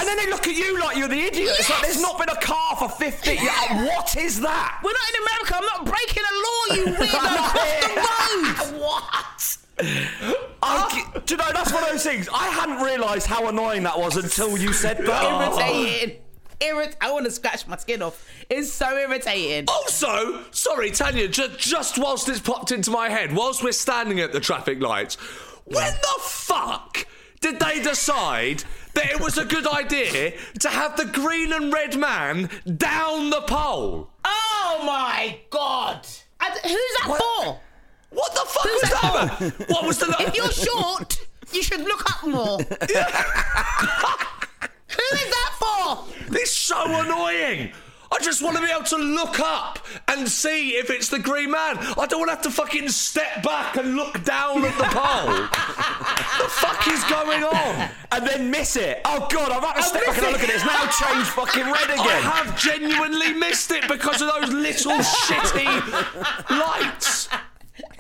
And 0.07 0.19
then 0.19 0.25
they 0.25 0.31
look 0.31 0.47
at 0.47 0.55
you 0.55 0.79
like 0.79 0.97
you're 0.97 1.09
the 1.09 1.19
idiot. 1.21 1.57
It's 1.59 1.69
like 1.69 1.83
there's 1.83 2.01
not 2.01 2.17
been 2.19 2.29
a 2.29 2.41
car 2.41 2.77
for 2.77 2.89
50 2.89 3.31
years. 3.31 3.43
What 3.43 4.17
is 4.17 4.41
that? 4.41 4.81
We're 4.85 4.93
not 4.93 5.09
in 5.11 5.17
America. 5.23 5.57
I'm 5.57 5.65
not 5.65 5.85
breaking 5.85 6.23
a 6.23 6.35
law, 6.47 6.77
you 6.77 6.85
weirdo. 7.07 7.97
Cross 7.97 8.71
the 8.71 8.77
road. 8.77 8.81
what? 8.83 9.59
I, 10.63 11.05
do 11.27 11.35
you 11.35 11.39
know, 11.39 11.51
that's 11.53 11.73
one 11.73 11.83
of 11.85 11.91
those 11.91 12.03
things. 12.05 12.29
I 12.33 12.47
hadn't 12.49 12.83
realised 12.85 13.27
how 13.27 13.49
annoying 13.49 13.83
that 13.83 13.99
was 13.99 14.17
until 14.17 14.57
you 14.57 14.73
said 14.73 14.99
that. 14.99 15.59
Irritating. 15.59 16.19
Oh. 16.59 16.65
Irrit- 16.65 16.97
I 17.03 17.13
want 17.13 17.27
to 17.27 17.31
scratch 17.31 17.67
my 17.67 17.77
skin 17.77 18.01
off. 18.01 18.27
It's 18.49 18.73
so 18.73 18.97
irritating. 18.97 19.67
Also, 19.69 20.43
sorry, 20.53 20.91
Tanya, 20.91 21.29
ju- 21.29 21.51
just 21.59 21.99
whilst 21.99 22.31
it's 22.31 22.41
popped 22.41 22.73
into 22.73 22.91
my 22.91 23.11
head, 23.11 23.35
whilst 23.37 23.63
we're 23.63 23.73
standing 23.73 24.21
at 24.21 24.33
the 24.33 24.41
traffic 24.41 24.81
lights, 24.81 25.17
when 25.67 25.93
the 25.93 26.21
fuck 26.23 27.07
did 27.43 27.61
they 27.61 27.83
decide 27.83 28.65
that 28.97 29.11
it 29.12 29.21
was 29.21 29.38
a 29.38 29.45
good 29.45 29.67
idea 29.67 30.33
to 30.61 30.69
have 30.69 30.97
the 30.97 31.05
green 31.07 31.53
and 31.53 31.73
red 31.73 31.97
man 31.97 32.50
down 32.76 33.31
the 33.31 33.41
pole? 33.43 34.11
Oh 34.25 34.83
my 34.85 35.38
god. 35.50 36.05
I 36.41 36.50
d- 36.53 36.61
who's 36.65 36.73
that 36.73 37.17
for? 37.19 37.61
What 38.11 38.35
the 38.35 38.41
fuck 38.47 38.62
Who's 38.65 38.83
was 38.83 38.91
that 38.91 39.38
that? 39.38 39.53
for? 39.53 39.65
What 39.73 39.87
was 39.87 39.99
the? 39.99 40.15
If 40.21 40.35
you're 40.37 40.50
short, 40.50 41.19
you 41.53 41.62
should 41.62 41.81
look 41.81 42.11
up 42.11 42.25
more. 42.26 42.59
Who 42.59 42.65
is 45.17 45.31
that 45.31 45.53
for? 45.59 46.05
It's 46.35 46.50
so 46.53 46.85
annoying. 47.00 47.73
I 48.16 48.18
just 48.23 48.40
want 48.40 48.56
to 48.56 48.62
be 48.62 48.70
able 48.70 48.82
to 48.85 48.96
look 48.96 49.40
up 49.40 49.78
and 50.08 50.26
see 50.26 50.70
if 50.70 50.88
it's 50.88 51.11
the 51.11 51.18
green 51.18 51.50
man. 51.50 51.76
I 51.99 52.06
don't 52.06 52.20
want 52.20 52.30
to 52.30 52.37
have 52.37 52.42
to 52.44 52.50
fucking 52.50 52.88
step 52.88 53.42
back 53.42 53.76
and 53.76 53.94
look 53.94 54.25
down 54.25 54.64
at 54.64 54.76
the 54.78 54.85
pole. 54.85 55.26
the 56.42 56.49
fuck 56.49 56.88
is 56.88 57.04
going 57.04 57.44
on? 57.44 57.90
And 58.12 58.26
then 58.26 58.50
miss 58.50 58.76
it. 58.76 59.02
Oh 59.04 59.28
god, 59.30 59.52
I've 59.52 59.62
had 59.62 59.75
to 59.75 59.82
step 59.82 60.06
back 60.06 60.14
miss 60.14 60.25
and 60.25 60.26
it. 60.28 60.32
look 60.32 60.42
at 60.44 60.49
it. 60.49 60.54
It's 60.54 60.64
now 60.64 60.87
changed 60.87 61.28
fucking 61.28 61.64
red 61.64 61.90
again. 61.90 62.25
I 62.25 62.42
have 62.42 62.58
genuinely 62.58 63.35
missed 63.35 63.70
it 63.70 63.87
because 63.87 64.23
of 64.23 64.28
those 64.28 64.50
little 64.50 64.92
shitty 64.96 65.66
lights. 66.58 67.28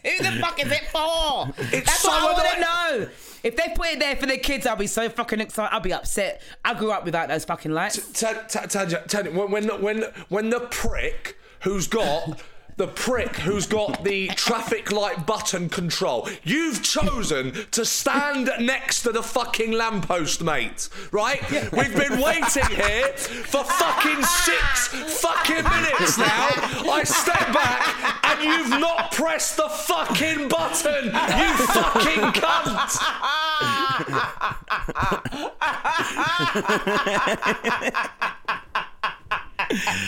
Who 0.02 0.24
the 0.24 0.40
fuck 0.40 0.64
is 0.64 0.72
it 0.72 0.86
for? 0.90 1.52
It's 1.76 1.88
That's 1.88 2.00
so 2.00 2.08
what 2.08 2.22
I 2.22 2.32
want 2.32 2.54
to 2.54 2.60
know. 2.60 3.08
If 3.46 3.54
they 3.54 3.68
put 3.76 3.86
it 3.90 4.00
there 4.00 4.16
for 4.16 4.26
the 4.26 4.38
kids, 4.38 4.66
I'll 4.66 4.74
be 4.74 4.88
so 4.88 5.08
fucking 5.08 5.40
excited. 5.40 5.72
I'll 5.72 5.78
be 5.78 5.92
upset. 5.92 6.42
I 6.64 6.74
grew 6.74 6.90
up 6.90 7.04
without 7.04 7.28
those 7.28 7.44
fucking 7.44 7.70
lights. 7.70 8.20
When 8.20 9.50
when 9.52 9.68
when 9.80 10.04
when 10.28 10.50
the 10.50 10.66
prick 10.68 11.38
who's 11.60 11.86
got 11.86 12.40
the 12.76 12.86
prick 12.86 13.36
who's 13.36 13.66
got 13.66 14.04
the 14.04 14.28
traffic 14.28 14.92
light 14.92 15.26
button 15.26 15.68
control, 15.68 16.28
you've 16.44 16.82
chosen 16.82 17.52
to 17.70 17.84
stand 17.86 18.50
next 18.60 19.02
to 19.02 19.12
the 19.12 19.22
fucking 19.22 19.72
lamppost, 19.72 20.42
mate. 20.42 20.88
Right? 21.10 21.40
We've 21.72 21.96
been 21.96 22.20
waiting 22.20 22.66
here 22.66 23.08
for 23.16 23.64
fucking 23.64 24.22
six 24.22 24.88
fucking 25.20 25.64
minutes 25.64 26.18
now. 26.18 26.48
I 26.92 27.02
step 27.04 27.52
back 27.54 28.24
and 28.24 28.42
you've 28.44 28.80
not 28.80 29.10
pressed 29.10 29.56
the 29.56 29.68
fucking 29.68 30.48
button. 30.48 31.06
You 31.06 31.56
fucking 31.68 32.32
cunt. 32.42 32.92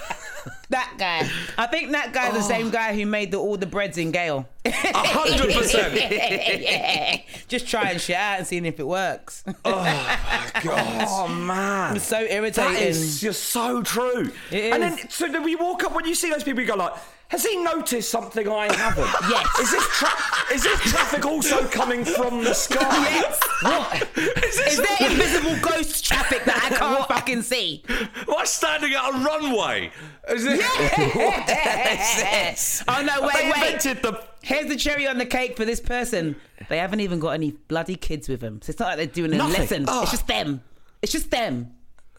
That 1.05 1.21
guy. 1.23 1.29
I 1.63 1.67
think 1.67 1.91
that 1.91 2.13
guy's 2.13 2.33
the 2.33 2.39
oh. 2.39 2.41
same 2.41 2.69
guy 2.69 2.95
who 2.95 3.05
made 3.05 3.31
the, 3.31 3.37
all 3.37 3.57
the 3.57 3.65
breads 3.65 3.97
in 3.97 4.11
Gale. 4.11 4.47
A 4.65 4.71
hundred 4.71 5.53
percent. 5.53 5.93
yeah. 6.11 7.21
Just 7.47 7.67
trying 7.67 7.99
shit 7.99 8.15
out 8.15 8.39
and 8.39 8.47
seeing 8.47 8.65
if 8.65 8.79
it 8.79 8.87
works. 8.87 9.43
Oh 9.63 9.75
my 9.75 10.61
god! 10.63 11.07
Oh 11.07 11.27
man. 11.27 11.95
It's 11.95 12.05
so 12.05 12.21
That 12.21 12.33
irritating. 12.33 12.87
is 12.87 13.21
just 13.21 13.43
so 13.43 13.83
true. 13.83 14.31
It 14.51 14.73
And 14.73 14.83
is. 14.83 14.95
then, 14.95 15.09
so 15.09 15.27
then 15.27 15.43
we 15.43 15.55
walk 15.55 15.83
up 15.83 15.93
when 15.93 16.05
you 16.05 16.15
see 16.15 16.29
those 16.29 16.43
people, 16.43 16.61
you 16.61 16.67
go 16.67 16.75
like, 16.75 16.93
"Has 17.29 17.45
he 17.45 17.57
noticed 17.57 18.09
something 18.09 18.47
I 18.47 18.73
haven't?" 18.73 19.05
Yes. 19.29 19.59
Is 19.59 19.71
this 19.71 19.87
tra- 19.87 20.53
is 20.55 20.63
this 20.63 20.79
traffic 20.91 21.25
also 21.25 21.67
coming 21.67 22.05
from 22.05 22.43
the 22.43 22.53
sky? 22.53 22.79
Yes. 22.81 23.39
What? 23.61 24.07
Is 24.17 24.77
there 24.77 25.11
invisible 25.11 25.57
ghost 25.61 26.05
traffic 26.05 26.43
that 26.45 26.71
I 26.71 26.75
can't 26.75 27.07
fucking 27.07 27.41
see? 27.41 27.83
Am 27.89 28.35
I 28.37 28.45
standing 28.45 28.93
at 28.93 29.09
a 29.09 29.17
runway? 29.19 29.91
Is 30.29 30.45
it? 30.45 30.59
Yes. 30.59 32.83
Oh 32.87 33.01
no, 33.01 33.21
They 33.21 33.27
wait, 33.27 33.35
wait. 33.35 33.45
invented 33.73 34.03
the. 34.03 34.21
Here's 34.41 34.67
the 34.67 34.75
cherry 34.75 35.07
on 35.07 35.17
the 35.17 35.25
cake 35.25 35.57
for 35.57 35.65
this 35.65 35.79
person. 35.79 36.35
They 36.69 36.77
haven't 36.77 36.99
even 36.99 37.19
got 37.19 37.31
any 37.31 37.51
bloody 37.51 37.95
kids 37.95 38.29
with 38.29 38.41
them. 38.41 38.61
So 38.61 38.69
it's 38.71 38.79
not 38.79 38.89
like 38.89 38.97
they're 38.97 39.05
doing 39.07 39.33
a 39.33 39.37
Nothing. 39.37 39.61
lesson. 39.61 39.85
Oh. 39.87 40.01
It's 40.03 40.09
ah. 40.09 40.11
just 40.11 40.27
them. 40.27 40.61
It's 41.01 41.11
just 41.11 41.31
them. 41.31 41.71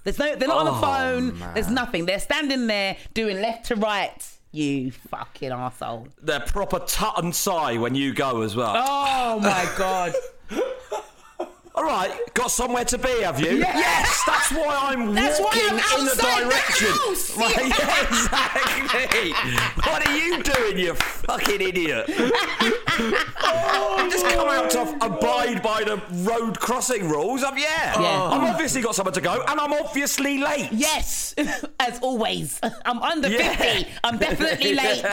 There's 0.05 0.19
no 0.19 0.35
they're 0.37 0.49
not 0.49 0.59
on 0.59 0.65
the 0.67 0.73
oh, 0.73 0.81
phone. 0.81 1.39
There's 1.55 1.71
nothing. 1.71 2.07
They're 2.07 2.19
standing 2.21 2.67
there 2.67 2.97
doing 3.15 3.41
left 3.41 3.67
to 3.67 3.77
right. 3.77 4.27
You 4.53 4.91
fucking 4.91 5.53
asshole. 5.53 6.09
They're 6.23 6.41
proper 6.41 6.79
tut 6.81 7.23
and 7.23 7.35
sigh 7.35 7.77
when 7.77 7.95
you 7.95 8.15
go 8.15 8.43
as 8.43 8.57
well. 8.57 8.75
Oh 8.77 9.41
my 9.41 9.71
god. 9.77 10.15
All 11.77 11.85
right, 11.85 12.11
got 12.33 12.51
somewhere 12.51 12.87
to 12.87 12.97
be, 12.97 13.21
have 13.21 13.39
you? 13.39 13.59
Yes. 13.59 14.23
that's 14.27 14.51
why 14.53 14.79
I'm 14.81 15.15
That's 15.15 15.39
why 15.39 15.45
walking 15.45 15.63
I'm 15.71 16.01
in 16.01 16.07
the 16.07 16.15
the 16.15 16.23
direction. 16.23 16.89
house. 16.89 17.37
Right, 17.37 17.55
yeah, 17.69 18.07
exactly. 18.09 19.33
what 19.85 20.09
are 20.09 20.17
you 20.17 20.43
doing, 20.43 20.79
you 20.79 20.95
fucking 20.95 21.61
idiot? 21.61 22.07
oh, 23.43 24.09
just 24.11 24.25
come 24.25 24.49
out 24.49 24.71
to 24.71 24.81
abide 25.05 25.63
by 25.63 25.85
the 25.85 26.01
road 26.27 26.59
crossing 26.59 27.11
rules. 27.11 27.45
I've, 27.45 27.59
yeah. 27.59 28.01
Yeah. 28.01 28.23
I'm 28.31 28.45
obviously 28.45 28.81
got 28.81 28.95
somewhere 28.95 29.13
to 29.13 29.21
go, 29.21 29.45
and 29.47 29.61
I'm 29.61 29.75
obviously 29.75 30.39
late. 30.39 30.71
Yes, 30.73 31.35
as 31.81 31.99
always. 32.01 32.59
I'm 32.87 33.03
under 33.03 33.29
Yeah. 33.29 33.55
50. 33.55 33.91
I'm 34.03 34.17
definitely 34.17 34.75
late. 34.77 35.05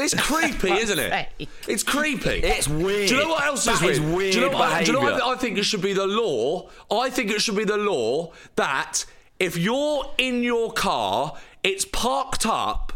It's 0.00 0.14
creepy, 0.14 0.72
isn't 0.84 0.98
it? 0.98 1.28
It's 1.68 1.82
creepy. 1.82 2.40
It's 2.42 2.68
weird. 2.68 3.08
Do 3.08 3.14
you 3.16 3.22
know 3.22 3.28
what 3.30 3.44
else 3.44 3.66
is 3.66 3.80
That 3.80 3.86
weird? 3.86 3.92
is 3.92 4.00
weird 4.00 4.32
do 4.32 4.40
you 4.40 4.50
know 4.50 4.56
what, 4.58 4.80
do 4.80 4.86
you 4.86 4.92
know 4.92 5.00
what 5.00 5.14
behaviour. 5.16 5.34
I 5.34 5.36
think 5.36 5.58
it 5.58 5.64
should 5.64 5.82
be 5.82 5.92
the 5.92 6.06
law? 6.06 6.68
I 6.90 7.10
think 7.10 7.30
it 7.30 7.40
should 7.40 7.56
be 7.56 7.64
the 7.64 7.76
law 7.76 8.32
that 8.56 9.04
if 9.38 9.56
you're 9.56 10.10
in 10.18 10.42
your 10.42 10.72
car, 10.72 11.34
it's 11.62 11.84
parked 11.84 12.46
up 12.46 12.92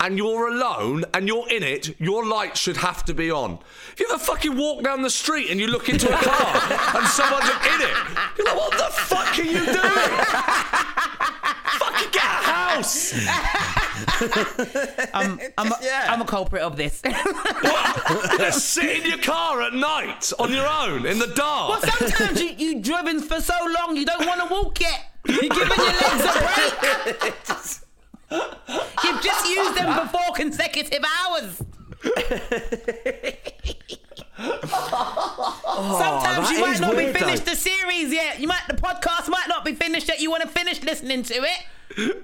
and 0.00 0.18
you're 0.18 0.48
alone 0.48 1.04
and 1.14 1.28
you're 1.28 1.48
in 1.48 1.62
it, 1.62 1.94
your 2.00 2.26
lights 2.26 2.58
should 2.60 2.78
have 2.78 3.04
to 3.04 3.14
be 3.14 3.30
on. 3.30 3.58
If 3.92 4.00
you 4.00 4.06
ever 4.10 4.18
fucking 4.18 4.56
walk 4.56 4.82
down 4.82 5.02
the 5.02 5.10
street 5.10 5.48
and 5.50 5.60
you 5.60 5.68
look 5.68 5.88
into 5.88 6.08
a 6.08 6.16
car 6.18 6.56
and 6.98 7.06
someone's 7.06 7.48
in 7.48 7.80
it, 7.82 7.96
you're 8.36 8.46
like, 8.46 8.56
what 8.56 8.72
the 8.72 8.90
fuck 8.92 9.38
are 9.38 9.42
you 9.42 9.64
doing? 9.64 9.72
fucking 11.78 12.10
get 12.10 12.24
a 12.24 12.26
house. 12.26 13.12
I'm, 15.14 15.40
I'm, 15.58 15.72
a, 15.72 15.76
I'm 16.08 16.20
a 16.22 16.24
culprit 16.24 16.62
of 16.62 16.76
this. 16.76 17.02
Just 18.38 18.70
sit 18.70 19.02
in 19.04 19.08
your 19.08 19.18
car 19.18 19.62
at 19.62 19.74
night 19.74 20.32
on 20.38 20.52
your 20.52 20.66
own 20.66 21.06
in 21.06 21.18
the 21.18 21.28
dark. 21.28 21.82
well, 21.82 21.92
sometimes 21.92 22.40
you, 22.40 22.54
you've 22.56 22.82
driven 22.82 23.20
for 23.20 23.40
so 23.40 23.54
long 23.78 23.96
you 23.96 24.04
don't 24.04 24.26
want 24.26 24.40
to 24.40 24.52
walk 24.52 24.80
yet. 24.80 25.00
You're 25.26 25.40
giving 25.40 25.78
your 25.78 25.86
legs 25.86 26.24
a 26.24 26.32
break. 27.10 27.34
You've 29.04 29.22
just 29.22 29.46
used 29.46 29.74
them 29.76 29.92
for 29.92 30.08
four 30.08 30.34
consecutive 30.34 31.04
hours. 31.04 31.62
Oh, 34.44 35.98
sometimes 36.00 36.48
that 36.48 36.54
you 36.54 36.60
might 36.60 36.80
not 36.80 36.96
weird, 36.96 37.12
be 37.12 37.20
finished 37.20 37.44
though. 37.44 37.52
the 37.52 37.56
series 37.56 38.12
yet. 38.12 38.40
You 38.40 38.48
might 38.48 38.62
the 38.68 38.74
podcast 38.74 39.28
might 39.28 39.46
not 39.48 39.64
be 39.64 39.74
finished 39.74 40.08
yet. 40.08 40.20
You 40.20 40.30
want 40.30 40.42
to 40.42 40.48
finish 40.48 40.82
listening 40.82 41.22
to 41.24 41.34
it. 41.34 42.21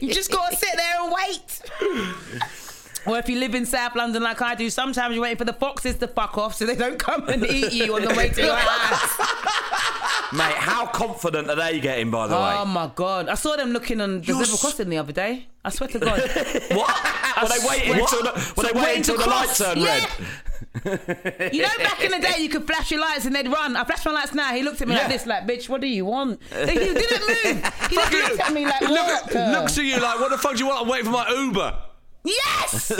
You 0.00 0.12
just 0.12 0.30
gotta 0.30 0.56
sit 0.56 0.70
there 0.76 0.94
and 1.02 1.12
wait. 1.12 1.62
Or 3.04 3.18
if 3.18 3.28
you 3.28 3.38
live 3.40 3.54
in 3.56 3.66
South 3.66 3.96
London 3.96 4.22
like 4.22 4.40
I 4.40 4.54
do, 4.54 4.70
sometimes 4.70 5.14
you're 5.14 5.22
waiting 5.22 5.38
for 5.38 5.44
the 5.44 5.52
foxes 5.52 5.96
to 5.96 6.06
fuck 6.06 6.38
off 6.38 6.54
so 6.54 6.66
they 6.66 6.76
don't 6.76 6.98
come 7.00 7.28
and 7.28 7.44
eat 7.44 7.72
you 7.72 7.94
on 7.96 8.02
the 8.02 8.14
way 8.14 8.28
to 8.28 8.40
your 8.42 8.54
house. 8.54 9.18
Mate, 10.32 10.54
how 10.54 10.86
confident 10.86 11.50
are 11.50 11.56
they 11.56 11.80
getting, 11.80 12.10
by 12.12 12.28
the 12.28 12.36
Oh 12.36 12.40
way? 12.40 12.54
Oh 12.60 12.64
my 12.64 12.90
god! 12.94 13.28
I 13.28 13.34
saw 13.34 13.56
them 13.56 13.70
looking 13.72 14.00
on 14.00 14.20
the 14.20 14.26
zebra 14.32 14.46
crossing 14.58 14.88
the 14.88 14.98
other 14.98 15.12
day. 15.12 15.46
I 15.64 15.70
swear 15.70 15.88
to 15.90 15.98
God. 15.98 16.20
What? 16.70 17.42
Were 17.42 17.48
they 17.48 17.68
waiting 17.68 17.92
until 18.00 18.22
the, 18.22 18.52
were 18.56 18.62
they 18.62 18.72
Waiting 18.80 18.96
until 18.98 19.18
the 19.18 19.26
light 19.26 19.48
turned 19.54 19.80
Yeah. 19.80 19.98
red? 19.98 20.08
You 20.74 21.62
know, 21.62 21.68
back 21.78 22.02
in 22.02 22.10
the 22.12 22.18
day, 22.20 22.40
you 22.40 22.48
could 22.48 22.66
flash 22.66 22.90
your 22.90 23.00
lights 23.00 23.26
and 23.26 23.34
they'd 23.34 23.46
run. 23.48 23.76
I 23.76 23.84
flashed 23.84 24.06
my 24.06 24.12
lights 24.12 24.32
now. 24.34 24.54
He 24.54 24.62
looked 24.62 24.80
at 24.80 24.88
me 24.88 24.94
like 24.94 25.08
this, 25.08 25.26
like, 25.26 25.46
"Bitch, 25.46 25.68
what 25.68 25.80
do 25.82 25.86
you 25.86 26.06
want?" 26.06 26.40
He 26.50 26.64
didn't 26.64 26.94
move. 27.28 27.72
He 27.90 27.96
just 27.96 28.12
looked 28.12 28.40
at 28.40 28.52
me 28.54 28.64
like? 28.64 28.80
Look, 28.80 29.34
looks 29.34 29.76
at 29.78 29.84
you 29.84 30.00
like, 30.00 30.18
what 30.18 30.30
the 30.30 30.38
fuck 30.38 30.52
do 30.52 30.58
you 30.60 30.66
want? 30.68 30.80
I'm 30.82 30.88
waiting 30.88 31.06
for 31.06 31.12
my 31.12 31.28
Uber. 31.28 31.78
Yes. 32.24 32.92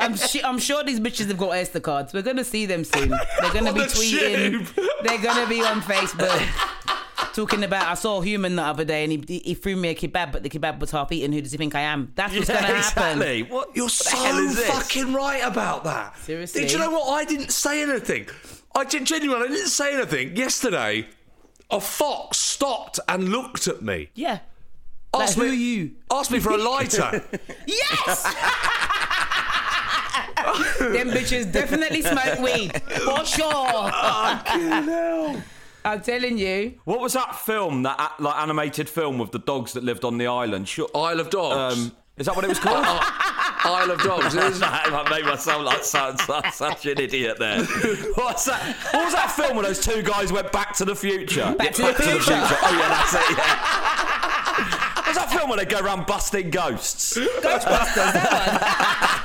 I'm, 0.00 0.16
su- 0.16 0.40
I'm 0.42 0.58
sure 0.58 0.82
these 0.82 0.98
bitches 0.98 1.28
have 1.28 1.36
got 1.38 1.50
Oyster 1.50 1.78
cards. 1.80 2.12
We're 2.14 2.22
gonna 2.22 2.42
see 2.44 2.64
them 2.66 2.84
soon. 2.84 3.10
They're 3.10 3.52
gonna 3.52 3.72
be 3.74 3.80
the 3.80 3.86
tweeting. 3.86 4.66
tube. 4.74 4.86
They're 5.04 5.18
gonna 5.22 5.46
be 5.48 5.62
on 5.62 5.80
Facebook. 5.82 6.40
Talking 7.34 7.62
about, 7.62 7.86
I 7.86 7.94
saw 7.94 8.20
a 8.20 8.24
human 8.24 8.56
the 8.56 8.62
other 8.62 8.84
day 8.84 9.04
and 9.04 9.12
he, 9.28 9.38
he 9.38 9.54
threw 9.54 9.76
me 9.76 9.90
a 9.90 9.94
kebab, 9.94 10.32
but 10.32 10.42
the 10.42 10.48
kebab 10.50 10.80
was 10.80 10.90
half 10.90 11.12
eaten. 11.12 11.32
Who 11.32 11.40
does 11.40 11.52
he 11.52 11.58
think 11.58 11.74
I 11.74 11.80
am? 11.82 12.12
That's 12.16 12.34
what's 12.34 12.48
gonna 12.48 12.60
happen. 12.60 12.76
exactly. 12.76 13.42
What? 13.44 13.70
You're 13.74 13.84
what 13.84 13.92
so 13.92 14.10
the 14.18 14.24
hell 14.26 14.38
is 14.38 14.56
this? 14.56 14.68
fucking 14.68 15.12
right 15.12 15.42
about 15.44 15.84
that. 15.84 16.18
Seriously? 16.18 16.62
Did 16.62 16.72
you 16.72 16.78
know 16.78 16.90
what? 16.90 17.08
I 17.08 17.24
didn't 17.24 17.50
say 17.52 17.82
anything. 17.82 18.26
I 18.74 18.84
did 18.84 19.04
genuinely. 19.04 19.46
I 19.46 19.50
didn't 19.50 19.68
say 19.68 19.94
anything. 19.94 20.36
Yesterday, 20.36 21.06
a 21.70 21.80
fox 21.80 22.38
stopped 22.38 22.98
and 23.08 23.28
looked 23.28 23.68
at 23.68 23.80
me. 23.82 24.10
Yeah. 24.14 24.40
Like, 25.14 25.24
Asked 25.24 25.38
who 25.38 25.44
me, 25.44 25.50
are 25.50 25.54
you? 25.54 25.90
Asked 26.10 26.30
me 26.30 26.40
for 26.40 26.50
a 26.50 26.56
lighter. 26.58 27.24
Yes! 27.66 28.22
Them 30.78 31.10
bitches 31.10 31.52
definitely 31.52 32.00
smoke 32.02 32.38
weed. 32.40 32.80
For 32.86 33.24
sure. 33.24 33.90
I'm 35.84 36.00
telling 36.00 36.38
you. 36.38 36.80
What 36.84 37.00
was 37.00 37.14
that 37.14 37.36
film? 37.36 37.82
That 37.82 38.14
like 38.18 38.36
animated 38.36 38.88
film 38.88 39.18
with 39.18 39.32
the 39.32 39.38
dogs 39.38 39.72
that 39.74 39.84
lived 39.84 40.04
on 40.04 40.18
the 40.18 40.26
island? 40.26 40.68
Sure. 40.68 40.88
Isle 40.94 41.20
of 41.20 41.30
Dogs. 41.30 41.78
Um, 41.78 41.92
is 42.16 42.26
that 42.26 42.36
what 42.36 42.44
it 42.44 42.48
was 42.48 42.58
called? 42.58 42.84
Isle 43.64 43.90
of 43.90 44.00
Dogs. 44.00 44.34
Isn't 44.34 44.60
that 44.60 45.06
made 45.10 45.24
me 45.24 45.36
sound 45.36 45.64
like 45.64 45.84
such, 45.84 46.20
such, 46.20 46.52
such 46.52 46.86
an 46.86 46.98
idiot 46.98 47.38
there. 47.38 47.64
What's 48.14 48.44
that? 48.44 48.76
What 48.92 49.04
was 49.04 49.14
that 49.14 49.30
film 49.32 49.56
where 49.56 49.66
those 49.66 49.84
two 49.84 50.02
guys 50.02 50.32
went 50.32 50.52
back 50.52 50.74
to 50.76 50.84
the 50.84 50.96
future? 50.96 51.54
Back 51.56 51.72
to 51.74 51.82
the 51.82 51.94
Future. 51.94 52.32
Oh 52.32 52.76
yeah, 52.78 52.88
that's 52.88 53.14
it. 53.14 53.38
Yeah. 53.38 54.90
What's 55.04 55.18
that 55.18 55.30
film 55.30 55.48
where 55.50 55.58
they 55.58 55.64
go 55.64 55.80
around 55.80 56.06
busting 56.06 56.50
ghosts? 56.50 57.16
Ghostbusters, 57.16 58.12
that 58.12 59.19